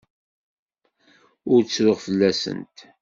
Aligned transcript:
Ur 1.51 1.61
ttruɣ 1.63 1.97
fell-asent. 2.05 2.77